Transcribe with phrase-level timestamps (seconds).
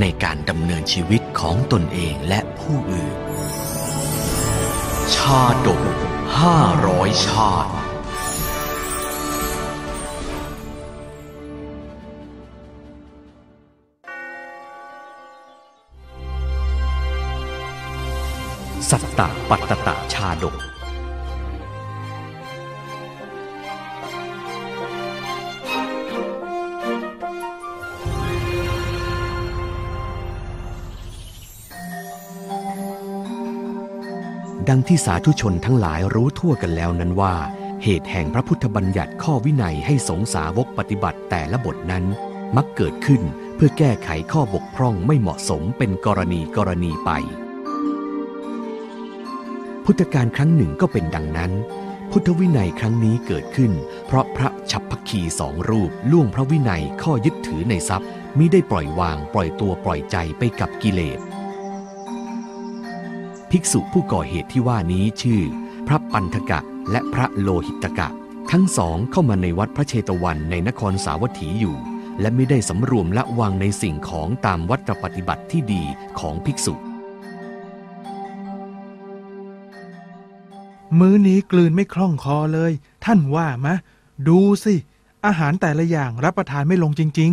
[0.00, 3.16] ในการดำเนินชีวิตของตนเองและผู้อื่น
[5.14, 5.82] ชาดก
[6.40, 7.72] ห้าร้อยชาติ
[18.90, 20.54] สัตตปัตตตะชาดก
[34.68, 37.34] ดังที่สาธุชนทั้งหลายรู้ทั่วกันแล้วนั้นว่า
[37.82, 42.04] เหตุแห่งพระพุทธบัญญัติข้อวินัยให้สงสาวกปฏิบัติแต่ละบทนั้น
[42.56, 43.22] มักเกิดขึ้น
[43.56, 47.10] เพื่อแก้ไขข้อบกพร่องไม่เหมาะสมเป็นกรณีกรณีไป
[49.84, 51.52] พุทธการครั้งหนึ่งก็เป็นดังนั้น
[52.10, 53.72] พุทธวินัยครั้งนี้เกิดขึ้น
[54.06, 61.20] เพราะพระฉับพักคีสองรูปล่วงพระวินัยข้อยึดถือในทรัพย์มิได้ปล่อยวางปล่อยตัวปล่อยใจไปกับกิเลส
[63.50, 65.42] ภิกษุผู้ก่อเหตุที่ว่านี้ชื่อ
[65.86, 68.08] พระปันธกะและพระโลหิตกะ
[68.50, 71.76] ทั้งสองเข้ามาในวัดพระเชตวันในนครสาวัตถีอยู่
[72.20, 75.82] และไม่ได้สำรวมละวางในสิ่งของตามวัตรปฏิบัติที่ดี
[76.18, 76.74] ของภิกษุ
[80.98, 82.72] มื้อนี้กลืนไม่คล่องคอเลย
[83.04, 83.74] ท่านว่ามะ
[84.28, 84.74] ดูสิ
[85.26, 87.32] อาหารแต่ละอย่างรับประทานไม่ลงจริง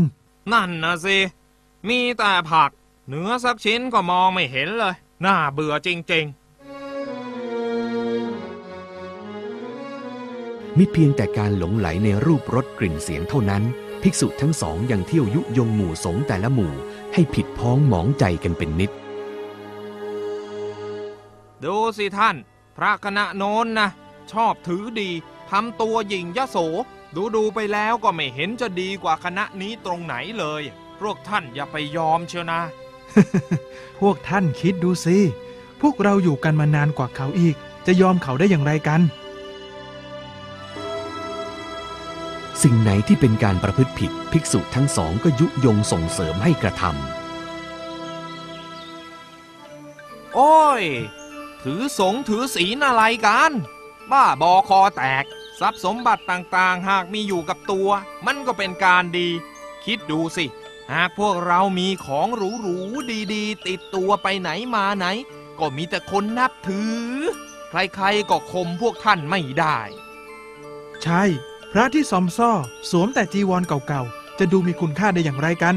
[0.54, 1.18] นั่นนะสิ
[1.88, 2.70] มีแต่ผัก
[3.08, 6.28] เนื้อสักชิ้นก็มองไม่เห็นเลย น่าเบื่อจริง
[10.78, 13.64] มิเพียงแต่การหลงไหลในรูปรสกลิ่นเสียงเท่านั้น
[14.02, 16.74] ภิกษุทั้งสองยังเที่ยวยุยงหมู่สงฆ์แต่ละหมู่
[17.14, 22.36] ให้ผิดพ้องหมองใจกันเป็นนิดๆดูสิท่าน
[22.78, 23.90] พระคณะโน้นนะ
[24.32, 25.10] ชอบถือดี
[25.52, 26.58] ทำตัวหยิ่งยโส
[27.16, 30.64] ดูดูๆไปแล้วก็ไม่เห็นจะดีกว่าคณะนี้ตรงไหนเลย
[31.00, 32.83] พวกท่านอย่าไปยอมเชียวนะๆ
[34.00, 35.18] พวกท่านคิดดูสิ
[35.82, 39.02] พวกเราอยู่กันมานานกว่าเขาอีก จะยอมเขาได้อย่างไรกัน
[42.64, 50.84] สิ่งไหนที่เป็นการประพฤติผิด ภิกษุทั้งสองก็ยุยงส่งเสริมให้กระทำ โอ้ย
[51.64, 53.52] ถือสงถือศีลอะไรกัน
[54.12, 55.24] บ้าบอคอแตก
[55.60, 57.90] ทรัพย์สมบัติต่างๆ หากมีอยู่กับตัว
[58.26, 59.28] มันก็เป็นการดี
[59.86, 60.46] คิดดูสิ
[60.92, 65.06] หากพวกเรามีของหรูๆดีๆ ติดตัวไปไหนมาไหน
[65.60, 67.00] ก็มีแต่คนนับถือ
[67.70, 69.80] ใครๆก็ข่มพวกท่านไม่ได้
[71.04, 71.24] ใช่
[71.72, 72.52] พระที่ซอมซ่อ
[72.92, 75.76] สวมแต่จีวรเก่าๆ จะดูมีคุณค่าได้อย่างไรกัน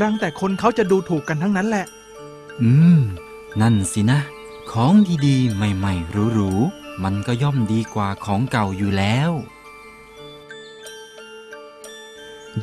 [0.00, 1.86] รังแต่คนเขาจะดูถูกกันทั้งนั้นแหละ
[2.62, 3.00] อืม
[3.60, 4.20] นั่นสินะ
[4.72, 4.94] ของ
[5.26, 9.30] ดีๆ ใหม่ๆหรูๆมันก็ย่อมดีกว่าของเก่าอยู่แล้ว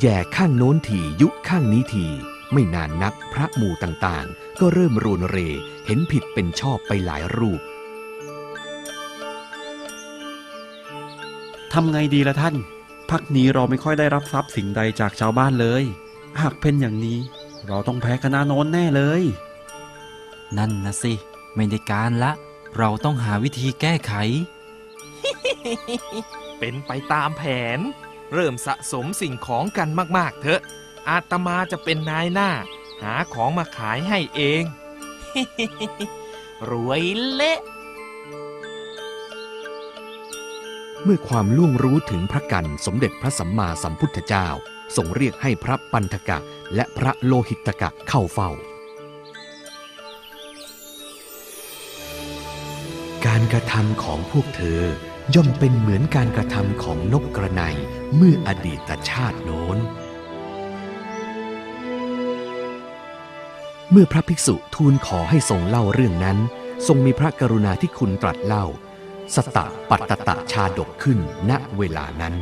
[0.00, 2.06] แย่ข้างโน้นทียุข้างนี้ที
[2.52, 5.38] ไม่นานนักพระหมู่ต่างๆ ก็เริ่มรวนเร
[5.86, 7.60] เห็นผิดเป็นชอบไปหลายรูป
[11.72, 12.56] ทำไงดีละท่าน
[13.10, 15.84] พักนี้เราไม่ค่อยได้รับทรัพย์สิ่งใดจากชาวบ้านเลย
[16.40, 17.18] หากเป็นอย่างนี้
[17.66, 19.22] เราต้องแพ้คณะโน้นแน่เลย
[20.58, 21.12] นั่นนะสิ
[21.54, 22.32] ไม่ได้การละ
[22.78, 24.14] เราต้องหาวิธีแก้ไข
[26.58, 27.42] เป็นไปตามแผ
[27.78, 27.80] น
[28.34, 30.60] เริ่มสะสมสิ่งของกันมาก ๆ เถอะ
[31.08, 32.50] อาตมาจะเป็นนายหน้า
[33.02, 34.62] หาของมาขายให้เอง
[36.70, 37.02] รวย
[37.32, 37.58] เละ
[41.04, 44.48] เมื่อความล่วงรู้ถึงพระกันสมเด็จพระสัมมาสัมพุทธเจ้า
[44.96, 46.38] ทรงเรียกให้พระปันธกะ
[46.74, 48.50] และพระโลหิตกะเข้าเฝ้า
[53.26, 54.82] การกระทำของพวกเธอ
[55.34, 57.62] ย่อมเป็นเหมือนการกระทำของนกกระไน
[58.16, 59.78] เมื่ออดีตชาติโน้น
[63.90, 66.38] เมื่อพระภิกษุทูลขอให้ทรงเล่าเรื่องนั้น
[66.86, 68.64] ทรงมีพระกรุณาที่คุณตรัสเล่า
[69.34, 71.18] สตะปัตตตะชาดกขึ้น
[71.50, 72.34] ณเวลานั้น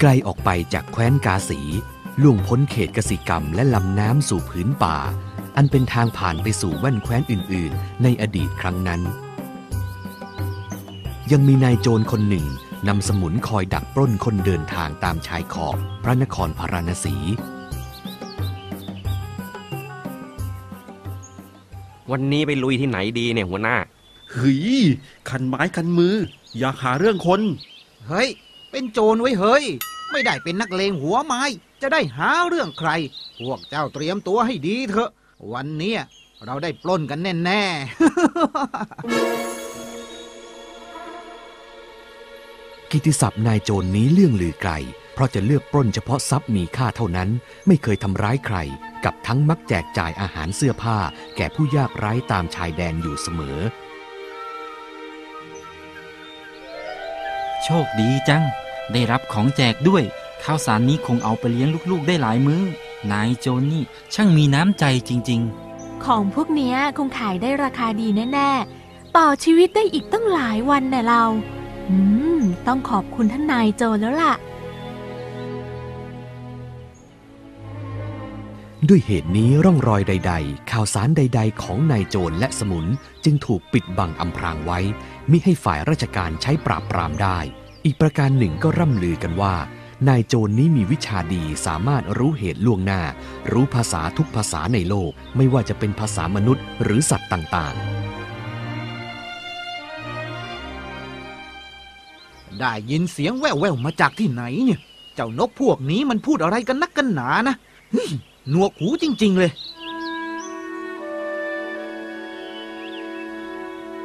[0.00, 1.60] ไกลออกไปจากแคว้นกาสี
[2.22, 4.96] ล่วงพ้นเขตกสิกรรมและลำน้ำสู่ผืนป่า
[5.56, 9.00] อันเป็นทางผ่านไปสู่แว่นแคว้นอื่น ๆ ในอดีตครั้งนั้น
[11.32, 12.46] ยังมีนายโจรคนหนึ่ง
[12.88, 17.16] นำสมุนคอยดักปล้นคนเดินทางตามชายขอบพระนครพาราณสี
[22.10, 23.76] วันนี้ไปลุยที่ไหนดีเนี่ยหัวหน้า
[24.32, 24.60] เฮ้ย
[25.28, 26.14] คันไม้คันมือ
[26.58, 27.40] อยากหาเรื่องคน
[28.08, 28.28] เฮ้ย
[28.70, 29.64] เป็นโจรไว้เฮ้ย
[30.10, 31.42] ไม่ได้เป็นนักเลงหัวไม้
[31.86, 32.90] จะได้หาเรื่องใคร
[33.40, 35.10] พวกเจ้าเตรียมตัวให้ดีเถอะ
[35.52, 36.00] วันเนี้ย
[36.44, 37.62] เราได้ปล้นกันแน่
[42.90, 44.72] กิตติศัพท์นายโจรนี้เลื่องลือไกล
[45.14, 47.28] เพราะจะเลือกปล้นเฉพาะทรัพย์มีค่าเท่านั้น
[47.66, 48.56] ไม่เคยทำร้ายใคร
[49.04, 50.98] กับทั้งมักแจกจ่ายอาหารเสื้อผ้า
[51.36, 53.58] แก่ผู้ยากไร้ตามชายแดนอยู่เสมอ
[57.64, 58.44] โชคดีจัง
[58.92, 60.04] ได้รับของแจกด้วย
[60.44, 62.62] ข้าวสารนี้คงเอาไปเลี้ยงลูกๆได้หลายมือ้อ
[63.12, 65.42] นายโจรนี่ช่างมีน้ำใจจริง
[66.04, 71.24] ของพวกเนี้ยคงขายได้ราคาดีแน่ๆ ต่อชีวิตได้อีกตั้งหลายวันแน่เรา
[71.90, 71.96] อื
[72.38, 74.34] ม ต้องขอบคุณท่านนายโจรแล้วล่ะ
[78.88, 82.86] ด้วยเหตุนี้ร่องรอยใด ๆ ข่าวสารใด ๆ ของนายโจรและสมุน
[83.24, 84.78] จึงถูกปิดบังอำพรางไว้
[85.30, 87.38] มิให้ฝ่ายราชการใช้ปราบปรามได้
[87.84, 89.54] อีกประการหนึ่งก็ร่ำลือกันว่า
[90.08, 93.02] นายโจรนี้มีวิชาดีสามารถรู้เหตุล่วงหน้า
[93.52, 97.84] รู้ภาษาทุกภาษาในโลก ไม่ว่าจะเป็นภาษามนุษย์หรือสัตว์ต่างๆๆ
[102.58, 104.80] ได้ยินเสียงแว่วๆมาจากที่ไหนเนี่ย
[105.14, 107.54] เจ้านกพวกนี้มันพูดอะไรกันนักกันหนานะ
[107.92, 108.08] เฮ้ย
[108.48, 109.52] หนวกหูจริง ๆ เลย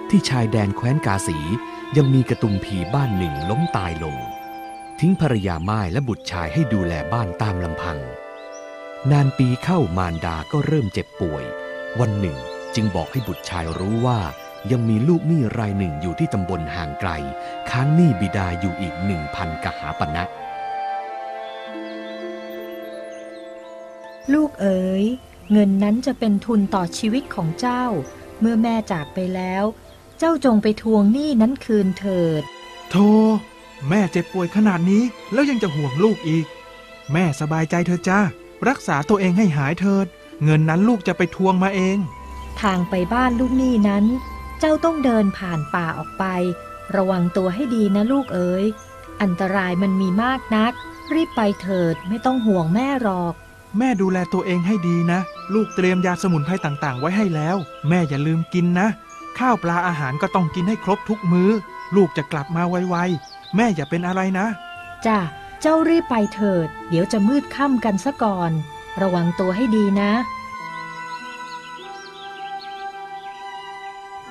[0.09, 1.37] ที่ชายแดนแคว้นกาสี
[1.97, 4.15] ยังมีกระตุมผีบ้านหนึ่งล้มตายลง
[5.03, 7.97] ทิ้งภรรยาม่ายและบุตรชายให้ดูแลบ้านตามลำพัง
[9.11, 11.43] นานปีเข้ามารดาก็เริ่มเจ็บป่วย
[11.99, 12.37] วันหนึ่ง
[12.75, 14.19] จึงบอกให้บุตรชายรู้ว่า
[14.71, 17.11] ยังมีลูกหนี้รายหนึ่งอยู่ที่ตำบลห่างไกล
[17.69, 20.23] ค้างหนี้บิดาอยู่อีกหนึ่งพันกหาปณะ
[24.33, 25.05] ลูกเอ๋ย
[25.51, 27.83] เงินนั้นจะเป็นทุนต่อชีวิตของเจ้า
[28.39, 29.63] เมื่อแม่จากไปแล้ว
[30.19, 32.43] เจ้าจงไปทวงหนี้นั้นคืนเถิด
[32.91, 33.11] โธ่
[33.87, 35.03] แม่เจ็บป่วยขนาดนี้
[35.33, 36.45] แล้วยังจะห่วงลูกอีก
[37.13, 38.19] แม่สบายใจเธอะจ้า
[38.67, 40.07] รักษาตัวเองให้หายเถิด
[40.43, 41.97] เงินนั้นลูกจะไปทวงมาเอง
[42.61, 44.05] ทางไปบ้านลูกหนี้นั้น
[44.59, 46.25] เจ้าต้องเดินผ่านป่าออกไป
[46.95, 48.65] ระวังตัวให้ดีนะลูกเอ๋ย
[49.21, 50.73] อันตรายมันมีมากนัก
[51.13, 53.33] รีบไปเถิดไม่ต้องห่วงแม่หรอก
[53.77, 55.19] แม่ดูแลตัวเองให้ดีนะ
[55.53, 57.57] ลูกเตรียมยาสมุนไพรต่างๆ ไว้ให้แล้ว
[57.89, 58.87] แม่อย่าลืมกินนะ
[59.39, 61.49] ข้าวปลาอาหารก็ต้องกินให้ครบทุกมื้อ
[61.95, 64.47] ลูกจะกลับมาไวๆ แม่อย่าเป็นอะไรนะ
[65.05, 65.19] จ้ะ
[65.61, 68.51] เจ้ารีบไปเถิด เดี๋ยวจะมืดค่ำกันซะก่อน
[69.01, 70.11] ระวังตัวให้ดีนะ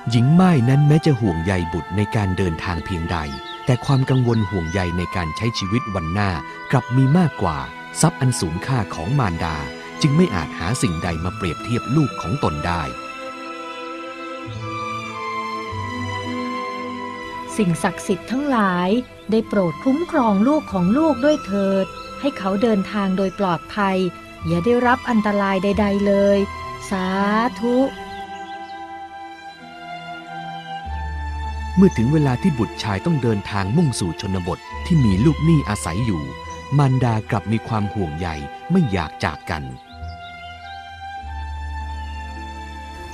[0.09, 3.17] หญิงม่ายนั้นแม้จะห่วงใยบุตรในการเดินทางเพียงใด
[3.65, 6.31] แต่ความกังวลห่วงใยในการใช้ชีวิตวันหน้า
[6.71, 7.57] กลับมีมากกว่า
[8.01, 9.55] ทรัพย์อันสูงค่าของมารดา
[10.01, 12.81] จึงไม่อาจหาสิ่งใดมาเปรียบเทียบลูกของตนได้
[17.57, 18.89] สิ่งศักดิ์สิทธิ์ทั้งหลาย
[19.31, 21.85] ได้โปรดคุ้มครองลูกของลูกด้วยเถิด
[22.19, 23.97] ให้เขาเดินทางโดยปลอดภัย
[24.47, 26.39] อย่าได้รับอันตรายใด ๆ เลย
[26.89, 27.05] สา
[27.59, 27.77] ธุ
[31.75, 36.23] เมื่อถึงเวลาที่บุตรชายต้องเดินทางมุ่งสู่ชนบทที่มีลูกหนี้อาศัยอยู่
[36.77, 38.27] มารดากลับมีความห่วงใย
[38.71, 39.63] ไม่อยากจากกัน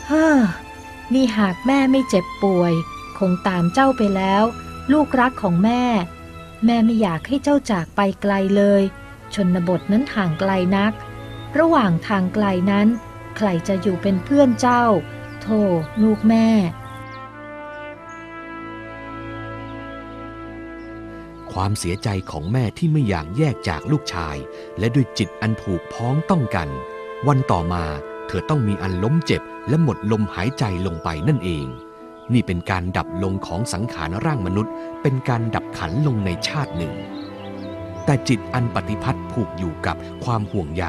[0.05, 0.39] เฮ้อ
[1.13, 2.73] นี่หากแม่ไม่เจ็บป่วย
[3.19, 4.43] คงตามเจ้าไปแล้ว
[4.91, 5.83] ลูกรักของแม่
[6.65, 8.83] แม่ไม่อยากให้เจ้าจากไปไกลเลย
[9.33, 10.93] ชนบทนั้นห่างไกลนัก
[11.59, 12.87] ระหว่างทางไกลนั้น
[13.37, 14.83] ใครจะอยู่เป็นเพื่อนเจ้า
[15.41, 15.61] โธ่
[16.03, 16.47] ลูกแม่
[21.51, 24.37] ความเสียใจของแม่ที่ไม่อยากแยกจากลูกชาย
[24.79, 26.69] และด้วยจิตอันผูกพ้องต้องกัน
[27.27, 27.85] วันต่อมา
[28.27, 31.67] เธอต้องมีอันล้มเจ็บและหมดลมหายใจลงไปนั่นเอง
[32.33, 36.93] นี่เป็นการดับลงของสังขารร่างมนุษย์ เป็นการดับขันลงในชาติหนึ่ง
[38.05, 40.85] แต่จิตอันปฏิพัทธ์ผูกอยู่กับความห่วงใย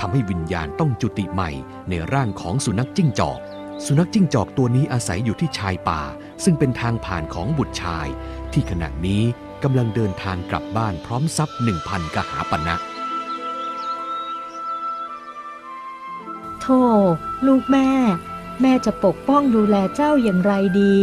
[0.00, 1.50] ทำให้วิญญาณต้องจุติใหม่
[1.88, 3.38] ในร่างของสุนัขจิ้งจอก
[3.86, 6.00] สุนัขจิ้งจอกตัวนี้อาศัยอยู่ที่ชายป่า
[6.44, 8.06] ซึ่งเป็นทางผ่านของบุตรชาย
[8.52, 9.22] ที่ขณะนี้
[9.62, 12.76] กำลังเดินทางกลับบ้านพร้อมทรัพย์หนึ่งพันกหาปณะ
[16.60, 16.80] โธ่
[17.46, 17.88] ลูกแม่
[18.60, 20.94] แม่จะปกป้องดูแลเจ้าอย่างไรดี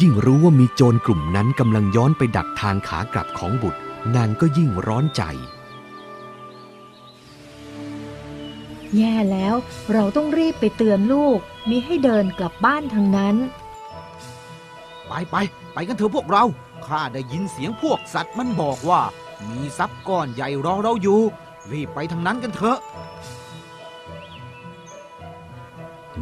[0.00, 3.80] ยิ่งรู้ว่ามีโจรกลุ่มนั้นกำลังย้อนไปดักทางขากลับของบุตร
[4.16, 5.22] นางก็ยิ่งร้อนใจ
[8.96, 9.54] แย่แล้ว
[9.92, 13.36] เราต้องรีบไปเตือนลูกมิให้เดินกลับบ้านทางนั้น
[15.06, 15.36] ไปไป
[15.74, 16.44] ไปกันเถอะพวกเรา
[16.86, 19.02] ข้าได้ยินเสียงพวกสัตว์มันบอกว่า
[19.48, 21.20] มีทรัพย์ก้อนใหญ่รอเราอยู่
[21.70, 22.78] รีบไปทางนั้นกันเถอะ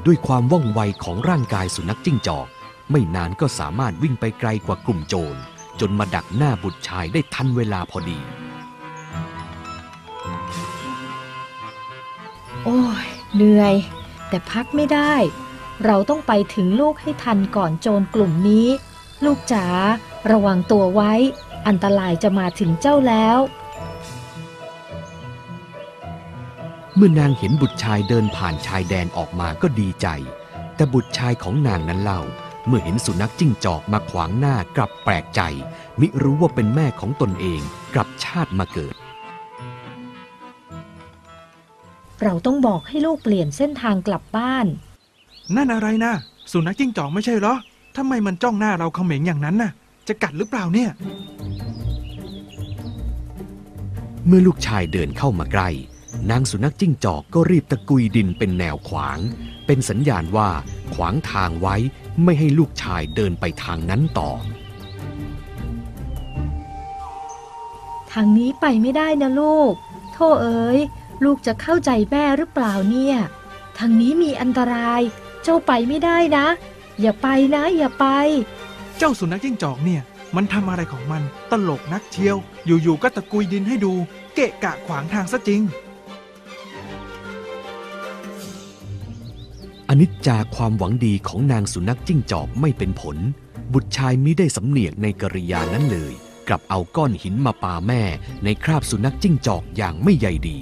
[0.07, 2.47] ด้วยความว่องไวของร่างกายสุนัขจิ้งจอก
[2.90, 5.38] ไม่นานก็สามารถวิ่งไปไกลกว่ากลุ่มโจร
[5.80, 8.19] จนมาดักหน้าบุตรชายได้ทันเวลาพอดี
[12.64, 13.75] โอ้ยเหนื่อย
[14.28, 15.14] แต่พักไม่ได้
[15.85, 18.66] เราต้องไปถึงลูกให้ทันก่อนโจรกลุ่มนี้
[19.25, 19.66] ลูกจ๋า
[20.30, 21.12] ระวังตัวไว้
[21.66, 23.38] อันตรายจะมาถึงเจ้าแล้ว
[26.97, 30.07] เมื่อนางเห็นบุตรชายเดินผ่านชายแดนออกมาก็ดีใจ
[30.77, 32.21] แต่บุตรชายของนางนั้นเล่า
[32.67, 35.41] เมื่อเห็นสุนัขจิ้งจอกมาขวางหน้ากลับแปลกใจ
[36.01, 37.61] มิรู้ว่าเป็นแม่ของตนเอง
[37.95, 38.95] กลับชาติมาเกิด
[42.23, 44.67] เราต้องบอกให้ลูกเปลี่ยนเส้นทางกลับบ้าน
[45.57, 46.13] นั่นอะไรนะ
[46.53, 47.55] สุนัขจิ้งจอกไม่ใช่เหรอ
[47.97, 49.73] ทำไมมันจ้องหน้าเราเขม็งอย่างนั้นน่ะ
[50.09, 50.91] จะกัดหรือเปล่าเนี่ย
[54.27, 55.69] เมื่อลูกชายเดินเข้ามาใกล้
[56.31, 59.19] นางสุนัขจิ้งจอกก็รีบตะกุยดินเป็นแนวขวาง
[59.67, 60.50] เป็นสัญญาณว่า
[60.95, 61.77] ขวางทางไว้
[62.25, 64.31] ไม่ให้ลูกชายเดินไปทางนั้นต่อ
[68.12, 69.73] ทางนี้ไปไม่ได้นะลูก
[70.12, 70.79] โท่เอ๋ย
[71.25, 73.17] ลูกจะเข้าใจแม่หรือเปล่าเนี่ย
[73.79, 75.00] ทางนี้มีอันตราย
[75.43, 76.47] เจ้าไปไม่ได้นะ
[77.00, 78.07] อย่าไปนะอย่าไป
[78.99, 80.03] เจ้าสุนัขจิ้งจอกเนี่ย
[80.37, 82.37] มันทำอะไรของมัน ตลกนักเชียว
[82.67, 83.93] อยู่ๆก็ตะกุยดินให้ดู
[84.35, 85.62] เกะกะขวางทางซะจริง
[89.93, 93.17] อนิจจาความหวังดีของนางสุนัขจิ้งจอกไม่เป็นผล
[93.73, 96.13] บุตรชายมิได้สำเนียกในกริยานั้นเลย
[96.49, 98.03] กลับเอาก้อนหินมาปาแม่
[98.45, 100.59] ในคราบสุนัขจิ้งจอกอย่างไม่ใยดี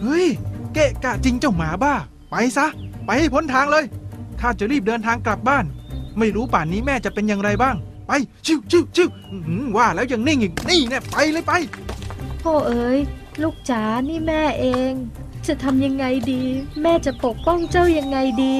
[0.00, 0.26] เฮ้ย
[0.74, 1.94] เกะกะจริงเจ้าหมาบ้า
[2.30, 2.66] ไปซะ
[3.06, 3.84] ไปให้พ้นทางเลย
[4.40, 5.64] ข้าจะรีบเดินทางกลับบ้าน
[6.18, 7.76] ไม่รู้ป่านนี้แม่จะเป็นอย่างไรบ้าง
[8.06, 8.12] ไป
[8.46, 9.08] ชิวชิวชิว
[9.76, 11.52] ว่าแล้วยังนิ่งอีกนี่เนี่ยไปเลยไป
[12.40, 12.98] โท่เอ๋ย
[13.42, 14.92] ลูกจ๋านี่แม่เอง
[15.46, 16.42] จะทำยังไงดี
[16.82, 18.56] แม่จะปกป้องเจ้ายังไงดี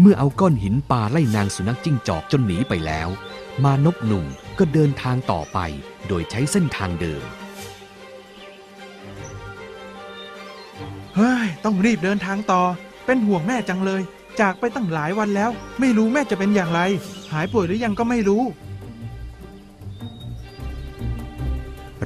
[0.00, 3.08] เมื่อเอาก้อนหินปาไล่นางสุนัขจิ้งจอกจนหนีไปแล้ว
[3.64, 4.26] มานพหนุ่ม
[4.58, 5.58] ก็เดินทางต่อไป
[6.08, 7.22] โดยใช้เส้นทางเดิม
[11.16, 12.62] เฮ้ย ต้องรีบเดินทางต่อ
[13.06, 14.02] เป็นห่วงแม่จังเลย
[14.40, 16.80] จากไปตั้งหลายวันแล้ว ไม่รู้แม่จะเป็นอย่างไร
[17.32, 18.42] หายป่วยหรือยังก็ไม่รู้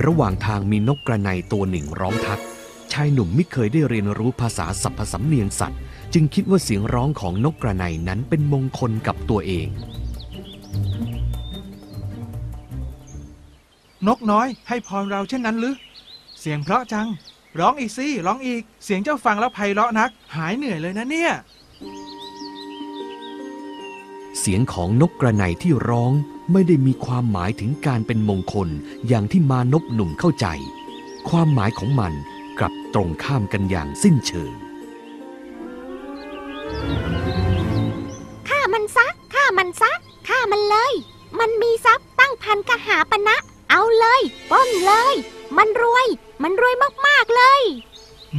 [0.05, 2.41] ระหว่างทางมีนกกระไนตัวหนึ่งร้องทัก
[2.93, 5.81] ชายหนุ่มไม่เคยได้เรียนรู้ภาษาสัพพสำเนียงสัตว์
[6.15, 9.69] จึงคิดว่าเสียงร้องของนกกระไนนั้นเป็นมงคลกับตัวเอง
[14.09, 15.75] นกน้อยให้พรเราเช่นนั้นหรือ
[16.41, 17.09] เสียงเพราะจัง
[17.61, 21.33] ร้องอีกสิร้องอีก เสียงเจ้าฟังแล้วไพเราะนัก หายเหนื่อยเลยนะเนี่ย
[24.41, 26.13] เสียงของนกกระไนที่ร้อง
[26.53, 28.69] ไม่ได้มีความหมายถึงการเป็นมงคล
[29.09, 30.47] อย่างที่มานพหนุ่มเข้าใจ
[31.29, 32.13] ความหมายของมัน
[32.59, 34.53] กลับตรงข้ามกันอย่างสิ้นเชิง
[38.49, 39.93] ฆ่ามันซะฆ่ามันซะ
[40.29, 40.93] ฆ่ามันเลย
[41.39, 43.37] มันมีทรัพย์ตั้งพันกหาปณะ
[43.71, 45.15] เอาเลยปล้นเลย
[45.57, 46.07] มันรวย
[46.43, 46.75] มันรวย
[47.07, 47.63] มากๆเลย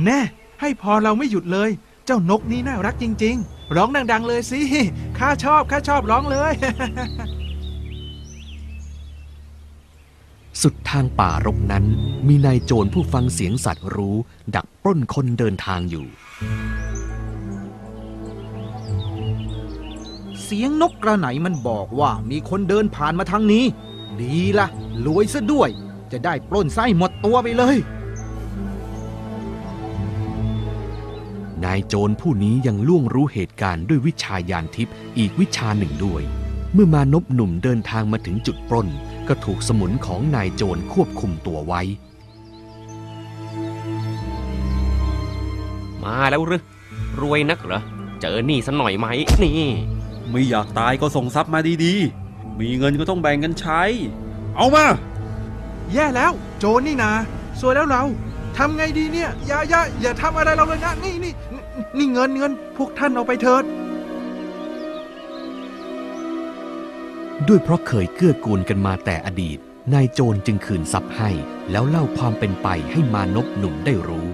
[0.03, 0.19] แน่
[0.61, 1.69] ให้พรเราไม่หยุดเลย
[2.05, 4.59] เจ้านกนี้น่ารักจริง ๆ ร้องดัง ๆ เลยสิ
[5.17, 6.53] ข้าชอบข้าชอบร้องเลย
[10.61, 11.85] สุดทางป่ารกนั้น
[12.27, 14.17] มีนายโจรผู้ฟังเสียงสัตว์รู้
[14.55, 16.05] ดักปล้นคนเดินทางอยู่
[20.43, 23.65] เสียงนกกระไหนมันบอกว่ามีคนเดินผ่านมาทางนี้
[24.21, 24.67] ดีละ
[25.05, 25.69] รวยซะด้วย
[26.11, 27.77] จะได้ปล้นไส้หมดตัวไปเลย
[31.63, 36.21] นายโจรผู้นี้ยังล่วงรู้เหตุการณ์ด้วยวิชายานทิพย์อีกวิชาหนึ่งด้วย
[36.73, 38.87] เมื่อมานพหนุ่มเดินทางมาถึงจุดปล้น
[39.31, 41.81] ก็ถูกสมุนของนายโจรควบคุมตัวไว้
[46.03, 46.61] มาแล้วหรือ
[47.21, 47.81] รวยนักเหรอ
[48.21, 49.07] เจอนี่สัหน่อยไหม
[49.43, 49.61] นี่
[50.31, 53.81] ไม่อยากตายก็ส่งทรัพย์มาดีๆ มีเงินก็ต้องแบ่งกันใช้
[54.55, 54.85] เอามา
[55.93, 57.11] แย่แล้ว โจรนี่นา
[57.59, 58.03] สวยแล้วเรา
[58.57, 61.63] ทำไงดีเนี่ยอย่าอย่าอย่าทำอะไรเราเลยนะ นี่นี่นี่
[61.97, 63.63] นี่เงินเงิน พวกท่านเอาไปเถิด
[67.47, 69.57] ด้วยเพราะเคยเกื้อกูลกันมาแต่อดีต
[69.93, 71.31] นายโจรจึงคืนทรัพย์ให้
[71.71, 74.27] แล้วเล่าความเป็นไปให้มานพหนุ่มได้รู้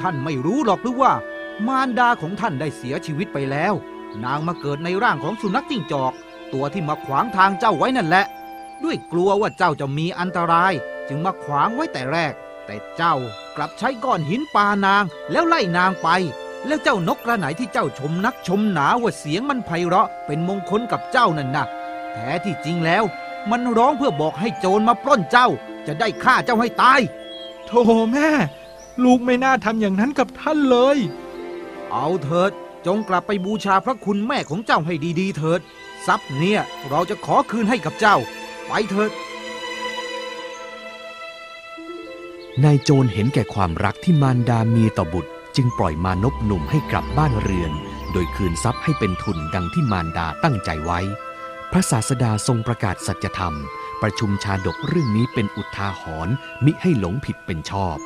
[0.00, 1.12] ท่านไม่รู้หรอกหรือว่า
[1.66, 3.74] มารดาของท่านได้เสียชีวิตไปแล้ว
[4.24, 6.12] นางมาเกิดในร่างของสุนัขจิ้งจอก
[6.52, 8.24] ตัวที่มาขวางทางเจ้าไว้นั่นแหละ
[8.84, 10.72] ด้วยกลัวว่าเจ้าจะมีอันตราย
[11.08, 12.32] จึงมาขวางไว้แต่แรก
[12.66, 13.14] แต่เจ้า
[13.56, 16.08] กลับใช้ก้อนหินปานางแล้วไล่นางไป
[16.66, 21.64] แล้วเจ้านกกระไหนที่เจ้าชมนักชมหนาว่าเสียงมันไพเราะเป็นมงคลกับเจ้านั่นนะ
[22.12, 23.04] แท้ที่จริงแล้ว
[23.50, 25.48] มันร้องเพื่อบอกให้โจรมาปล้นเจ้า
[25.86, 27.00] จะได้ฆ่าเจ้าให้ตาย
[27.66, 27.82] โธ่
[28.12, 28.28] แม่
[29.04, 30.98] ลูกไม่น่าทำอย่างนั้นกับท่านเลย
[31.92, 32.50] เอาเถิด
[32.86, 35.60] จงกลับไปบูชาพระคุณแม่ของเจ้าให้ดีๆ เถิด
[36.06, 38.16] ทรัพย์เนี่ยเราจะขอคืนให้กับเจ้า
[38.66, 39.10] ไปเถิด
[42.64, 47.72] นายโจรเห็นแก่ความรักที่มารดามีต่อบุตร จึงปล่อยมานพหนุ่มให้กลับบ้านเรือน
[48.12, 51.00] โดยคืนทรัพย์ให้เป็นทุนดังที่มารดาตั้งใจไว้
[51.72, 53.54] พระศาสดาทรงประกาศสัจธรรม
[54.02, 56.34] ประชุมชาดกเรื่องนี้เป็นอุทาหรณ์
[56.64, 57.98] มิให้หลงผิดเป็นชอบ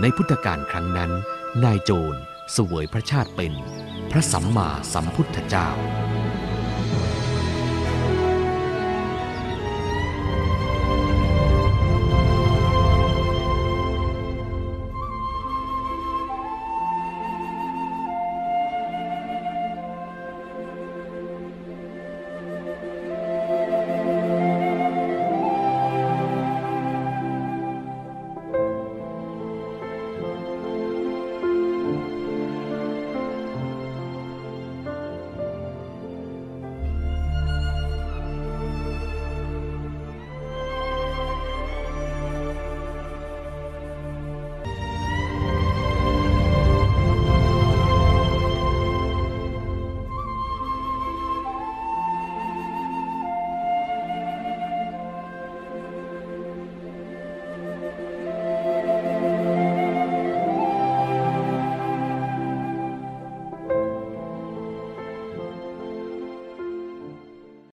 [0.00, 1.10] ในพุทธกาลครั้งนั้น
[1.64, 2.18] นายโจร
[2.52, 3.52] เสวยพระชาติเป็น
[4.10, 5.68] พระสัมมาสัมพุทธเจ้า